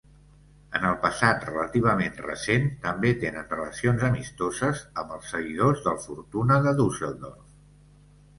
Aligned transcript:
En 0.77 0.85
el 0.91 0.93
passat 1.01 1.43
relativament 1.49 2.17
recent, 2.23 2.65
també 2.85 3.11
tenen 3.25 3.45
relacions 3.53 4.07
amistoses 4.09 4.81
amb 5.03 5.15
els 5.19 5.29
seguidors 5.35 5.85
del 5.91 6.01
Fortuna 6.09 6.59
de 6.69 6.75
Düsseldorf. 6.83 7.47